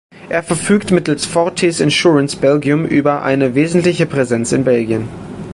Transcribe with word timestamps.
Er 0.29 0.41
verfügt 0.41 0.89
mittels 0.89 1.27
Fortis 1.27 1.79
Insurance 1.79 2.35
Belgium 2.35 2.85
über 2.87 3.21
eine 3.21 3.53
wesentliche 3.53 4.07
Präsenz 4.07 4.51
in 4.51 4.63
Belgien. 4.63 5.07